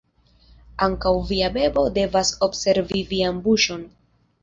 Ankaŭ 0.85 1.11
via 1.33 1.51
bebo 1.59 1.85
devas 2.01 2.35
observi 2.51 3.07
vian 3.15 3.47
buŝon. 3.49 3.89